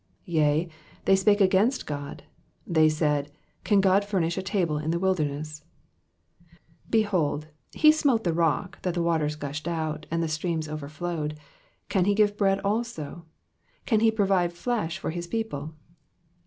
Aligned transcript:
19 0.25 0.35
Yea, 0.41 0.69
they 1.05 1.15
spake 1.15 1.39
against 1.41 1.85
God; 1.85 2.23
they 2.65 2.89
said, 2.89 3.31
Can 3.63 3.81
God 3.81 4.03
furnish 4.03 4.35
a 4.35 4.41
table 4.41 4.79
in 4.79 4.89
the 4.89 4.97
wilderness 4.97 5.61
r 6.41 6.47
20 6.89 6.89
Behold, 6.89 7.47
he 7.73 7.91
smote 7.91 8.23
the 8.23 8.33
rock, 8.33 8.81
that 8.81 8.95
the 8.95 9.03
waters 9.03 9.35
gushed 9.35 9.67
out, 9.67 10.07
and 10.09 10.23
the 10.23 10.27
streams 10.27 10.67
overflowed; 10.67 11.37
can 11.87 12.05
he 12.05 12.15
give 12.15 12.35
bread 12.35 12.59
also? 12.61 13.27
can 13.85 13.99
he 13.99 14.09
provide 14.09 14.53
flesh 14.53 14.97
for 14.97 15.11
his 15.11 15.27
people 15.27 15.75